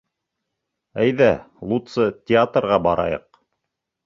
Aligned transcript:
Әйҙә, 1.03 1.27
лутсы 1.73 2.09
театрға 2.33 2.81
барайыҡ. 2.89 3.43